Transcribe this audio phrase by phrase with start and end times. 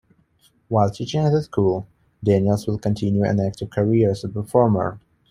[0.67, 1.85] While teaching at the school,
[2.23, 4.99] Daniels will continue an active career as a performer.